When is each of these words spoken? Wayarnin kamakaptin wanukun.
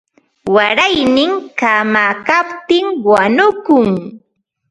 Wayarnin 0.55 1.33
kamakaptin 1.59 2.85
wanukun. 3.07 3.89